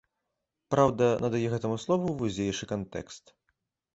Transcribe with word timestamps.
Праўда, 0.73 1.09
надае 1.25 1.47
гэтаму 1.53 1.77
слову 1.85 2.13
вузейшы 2.21 2.69
кантэкст. 2.73 3.23